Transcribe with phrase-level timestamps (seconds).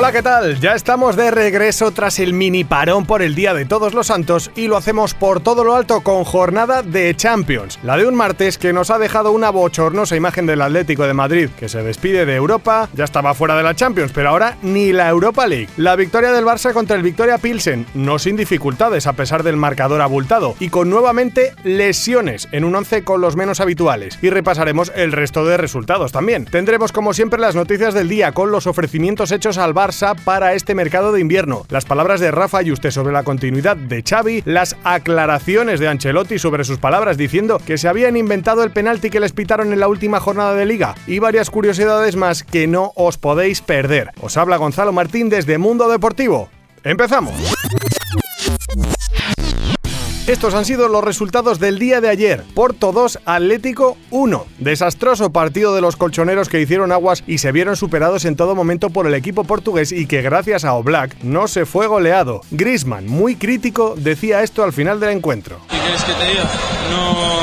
[0.00, 0.58] Hola, ¿qué tal?
[0.60, 4.50] Ya estamos de regreso tras el mini parón por el Día de Todos los Santos
[4.56, 7.78] y lo hacemos por todo lo alto con jornada de Champions.
[7.82, 11.50] La de un martes que nos ha dejado una bochornosa imagen del Atlético de Madrid,
[11.50, 15.06] que se despide de Europa, ya estaba fuera de la Champions, pero ahora ni la
[15.06, 15.68] Europa League.
[15.76, 20.00] La victoria del Barça contra el Victoria Pilsen, no sin dificultades a pesar del marcador
[20.00, 24.18] abultado y con nuevamente lesiones en un once con los menos habituales.
[24.22, 26.46] Y repasaremos el resto de resultados también.
[26.46, 29.89] Tendremos como siempre las noticias del día con los ofrecimientos hechos al Barça
[30.24, 34.04] para este mercado de invierno, las palabras de Rafa y usted sobre la continuidad de
[34.08, 39.10] Xavi, las aclaraciones de Ancelotti sobre sus palabras diciendo que se habían inventado el penalti
[39.10, 42.92] que les pitaron en la última jornada de liga y varias curiosidades más que no
[42.94, 44.12] os podéis perder.
[44.20, 46.48] Os habla Gonzalo Martín desde Mundo Deportivo.
[46.84, 47.34] ¡Empezamos!
[50.30, 52.44] Estos han sido los resultados del día de ayer.
[52.54, 54.46] Porto 2, Atlético 1.
[54.60, 58.90] Desastroso partido de los colchoneros que hicieron aguas y se vieron superados en todo momento
[58.90, 62.42] por el equipo portugués y que gracias a Oblak no se fue goleado.
[62.52, 65.58] Grisman, muy crítico, decía esto al final del encuentro.
[65.80, 66.44] ¿Qué quieres que te diga?
[66.90, 67.40] No,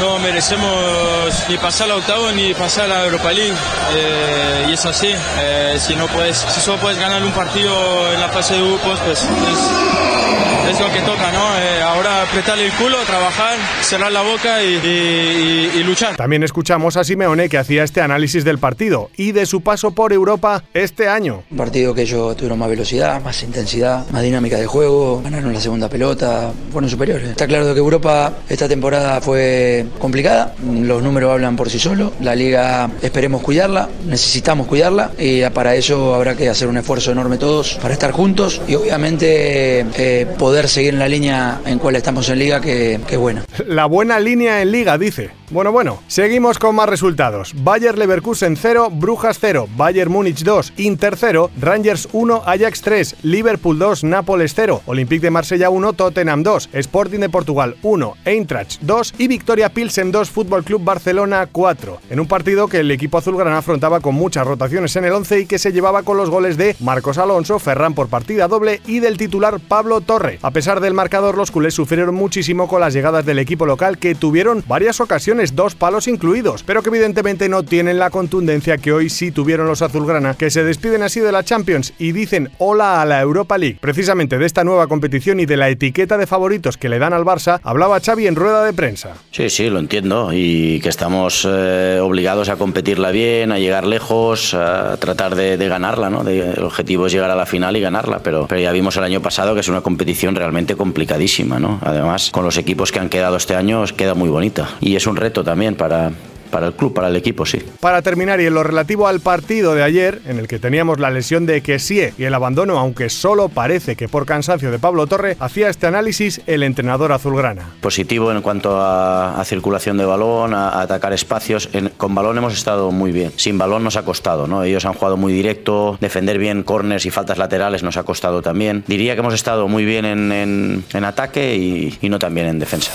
[0.00, 3.54] no merecemos ni pasar la octavo ni pasar la Europa League.
[3.96, 5.08] Eh, y es así.
[5.40, 7.72] Eh, si, no puedes, si solo puedes ganar un partido
[8.14, 11.58] en la fase de grupos, pues es, es lo que toca, ¿no?
[11.58, 16.16] Eh, ahora apretarle el culo, trabajar, cerrar la boca y, y- y- y luchar.
[16.16, 20.12] También escuchamos a Simeone que hacía este análisis del partido y de su paso por
[20.12, 21.42] Europa este año.
[21.50, 25.60] Un partido que ellos tuvieron más velocidad, más intensidad, más dinámica de juego, ganaron la
[25.60, 27.30] segunda pelota, fueron superiores.
[27.30, 32.34] Está claro que Europa esta temporada fue complicada, los números hablan por sí solos, la
[32.34, 37.74] liga esperemos cuidarla, necesitamos cuidarla y para eso habrá que hacer un esfuerzo enorme todos
[37.82, 42.38] para estar juntos y obviamente eh, poder seguir en la línea en cual estamos en
[42.38, 43.44] liga que es buena.
[43.66, 45.39] La buena línea en liga, dice.
[45.52, 47.54] Bueno, bueno, seguimos con más resultados.
[47.64, 53.76] Bayer Leverkusen 0, Brujas 0, Bayern Múnich 2, Inter 0, Rangers 1, Ajax 3, Liverpool
[53.76, 59.14] 2, Nápoles 0, Olympique de Marsella 1, Tottenham 2, Sporting de Portugal 1, Eintracht 2
[59.18, 61.98] y Victoria Pilsen 2, Fútbol Club Barcelona 4.
[62.10, 65.46] En un partido que el equipo azulgrana afrontaba con muchas rotaciones en el 11 y
[65.46, 69.16] que se llevaba con los goles de Marcos Alonso, Ferran por partida doble y del
[69.16, 70.38] titular Pablo Torre.
[70.42, 74.14] A pesar del marcador, los culés sufrieron muchísimo con las llegadas del equipo local que
[74.14, 79.08] tuvieron varias ocasiones, dos palos incluidos, pero que evidentemente no tienen la contundencia que hoy
[79.08, 83.06] sí tuvieron los azulgrana, que se despiden así de la Champions y dicen hola a
[83.06, 83.78] la Europa League.
[83.80, 87.24] Precisamente de esta nueva competición y de la etiqueta de favoritos que le dan al
[87.24, 89.14] Barça, hablaba Xavi en rueda de prensa.
[89.30, 94.54] Sí, sí, lo entiendo y que estamos eh, obligados a competirla bien, a llegar lejos,
[94.54, 96.28] a tratar de, ganarla, ¿no?
[96.28, 99.22] El objetivo es llegar a la final y ganarla, pero, pero ya vimos el año
[99.22, 101.78] pasado que es una competición realmente complicadísima, ¿no?
[101.82, 105.16] Además, con los equipos que han quedado este año, queda muy bonita y es un
[105.16, 106.10] reto también para,
[106.50, 107.62] para el club, para el equipo, sí.
[107.80, 111.10] Para terminar, y en lo relativo al partido de ayer, en el que teníamos la
[111.10, 115.36] lesión de Kessie y el abandono, aunque solo parece que por cansancio de Pablo Torre,
[115.40, 117.70] hacía este análisis el entrenador azulgrana.
[117.80, 121.68] Positivo en cuanto a, a circulación de balón, a, a atacar espacios.
[121.72, 123.32] En- con balón hemos estado muy bien.
[123.36, 124.62] Sin balón nos ha costado, ¿no?
[124.64, 128.84] Ellos han jugado muy directo, defender bien corners y faltas laterales nos ha costado también.
[128.86, 132.46] Diría que hemos estado muy bien en, en- en ataque y, y no tan bien
[132.48, 132.92] en defensa.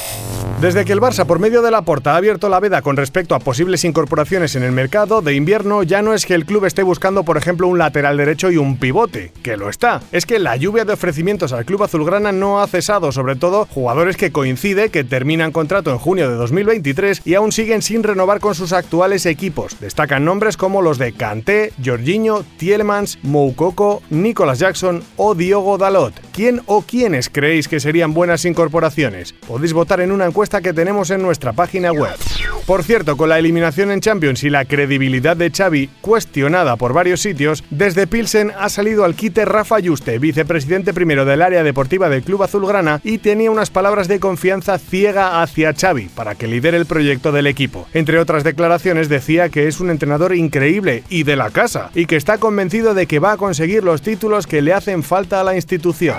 [0.61, 3.35] Desde que el Barça, por medio de la porta, ha abierto la veda con respecto
[3.35, 6.81] a posibles incorporaciones en el mercado de invierno, ya no es que el club esté
[6.81, 10.01] buscando, por ejemplo, un lateral derecho y un pivote, que lo está.
[10.11, 14.17] Es que la lluvia de ofrecimientos al club azulgrana no ha cesado, sobre todo jugadores
[14.17, 18.55] que coincide que terminan contrato en junio de 2023 y aún siguen sin renovar con
[18.55, 19.79] sus actuales equipos.
[19.79, 26.19] Destacan nombres como los de Kanté, Jorginho, Tielemans, Moukoko, Nicolas Jackson o Diogo Dalot.
[26.33, 29.33] ¿Quién o quiénes creéis que serían buenas incorporaciones?
[29.47, 32.15] Podéis votar en una encuesta que tenemos en nuestra página web.
[32.65, 37.21] Por cierto, con la eliminación en Champions y la credibilidad de Xavi cuestionada por varios
[37.21, 42.23] sitios, desde Pilsen ha salido al quite Rafa Yuste, vicepresidente primero del área deportiva del
[42.23, 46.87] Club Azulgrana, y tenía unas palabras de confianza ciega hacia Xavi para que lidere el
[46.87, 47.87] proyecto del equipo.
[47.93, 52.15] Entre otras declaraciones decía que es un entrenador increíble y de la casa, y que
[52.15, 55.55] está convencido de que va a conseguir los títulos que le hacen falta a la
[55.55, 56.15] institución.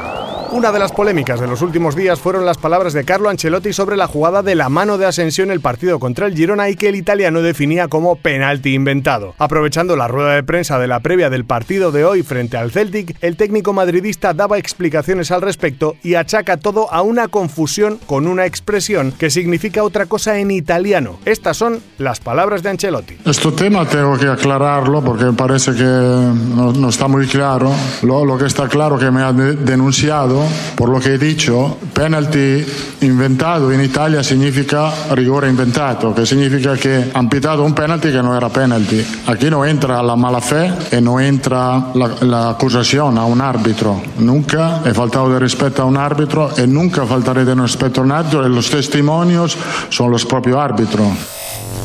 [0.52, 3.96] Una de las polémicas de los últimos días fueron las palabras de Carlo Ancelotti sobre
[3.96, 6.88] la jugada de la mano de Asensio en el partido contra el Girona y que
[6.88, 9.34] el italiano definía como penalti inventado.
[9.38, 13.16] Aprovechando la rueda de prensa de la previa del partido de hoy frente al Celtic,
[13.20, 18.46] el técnico madridista daba explicaciones al respecto y achaca todo a una confusión con una
[18.46, 21.18] expresión que significa otra cosa en italiano.
[21.24, 23.16] Estas son las palabras de Ancelotti.
[23.24, 27.72] Este tema tengo que aclararlo porque parece que no, está muy claro.
[28.02, 30.44] Lo, lo que está claro que me ha denunciado
[30.76, 32.64] por lo que he dicho, penalti
[33.00, 38.36] inventado en Italia significa rigore inventato, que significa que han pitado un penalti que no
[38.36, 39.04] era penalti.
[39.26, 44.02] Aquí no entra la mala fe y no entra la, a un árbitro.
[44.18, 48.12] Nunca he faltado de respeto a un árbitro y nunca faltaré de respeto a un
[48.12, 49.56] árbitro y los testimonios
[49.88, 51.35] son los propios árbitros.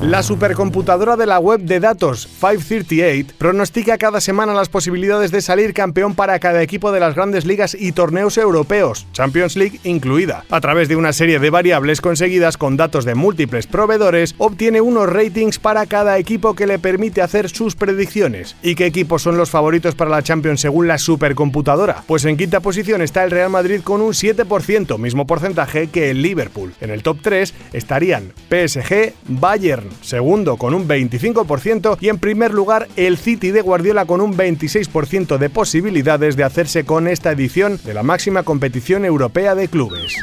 [0.02, 5.76] La supercomputadora de la web de datos 538 pronostica cada semana las posibilidades de salir
[5.76, 10.44] campeón para cada equipo de las grandes ligas y torneos europeos, Champions League incluida.
[10.50, 15.08] A través de una serie de variables conseguidas con datos de múltiples proveedores, obtiene unos
[15.08, 18.56] ratings para cada equipo que le permite hacer sus predicciones.
[18.64, 22.04] ¿Y qué equipos son los favoritos para la Champions según la supercomputadora?
[22.08, 26.24] Pues en quinta posición está el Real Madrid con un 7%, mismo porcentaje que el
[26.24, 26.74] Liverpool.
[26.82, 32.88] En el top 3 estarían PSG, Bayern, segundo con un 25% y en primer lugar
[32.96, 37.94] el City de Guardiola con un 26% de posibilidades de hacerse con esta edición de
[37.94, 40.18] la máxima competición europea de clubes.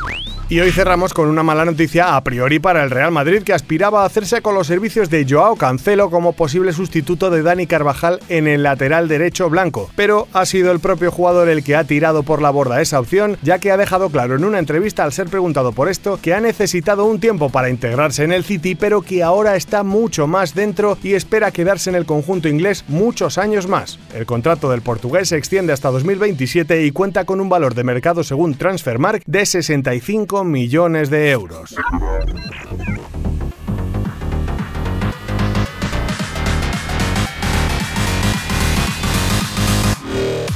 [0.51, 4.03] Y hoy cerramos con una mala noticia a priori para el Real Madrid que aspiraba
[4.03, 8.49] a hacerse con los servicios de Joao Cancelo como posible sustituto de Dani Carvajal en
[8.49, 9.91] el lateral derecho blanco.
[9.95, 13.37] Pero ha sido el propio jugador el que ha tirado por la borda esa opción,
[13.43, 16.41] ya que ha dejado claro en una entrevista al ser preguntado por esto que ha
[16.41, 20.97] necesitado un tiempo para integrarse en el City, pero que ahora está mucho más dentro
[21.03, 23.99] y espera quedarse en el conjunto inglés muchos años más.
[24.15, 28.25] El contrato del portugués se extiende hasta 2027 y cuenta con un valor de mercado
[28.25, 31.77] según Transfermarkt de 65 millones de euros.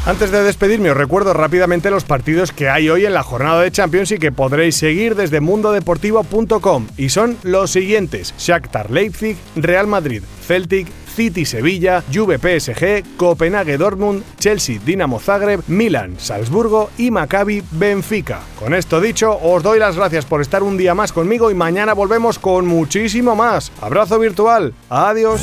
[0.05, 3.71] Antes de despedirme os recuerdo rápidamente los partidos que hay hoy en la jornada de
[3.71, 10.25] Champions y que podréis seguir desde mundodeportivo.com y son los siguientes: Shakhtar Leipzig, Real Madrid,
[10.45, 18.41] Celtic, City Sevilla, Juve PSG, Copenhague Dortmund, Chelsea Dinamo Zagreb, Milan Salzburgo y Maccabi Benfica.
[18.59, 21.95] Con esto dicho, os doy las gracias por estar un día más conmigo y mañana
[21.95, 23.71] volvemos con muchísimo más.
[23.81, 24.75] Abrazo virtual.
[24.91, 25.43] Adiós.